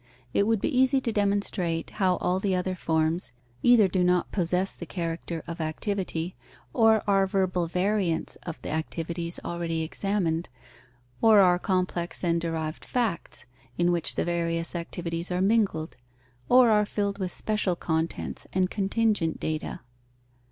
[0.33, 4.73] It would be easy to demonstrate how all the other forms, either do not possess
[4.73, 6.35] the character of activity,
[6.73, 10.49] or are verbal variants of the activities already examined,
[11.21, 13.45] or are complex and derived facts,
[13.77, 15.97] in which the various activities are mingled,
[16.49, 19.81] or are filled with special contents and contingent data.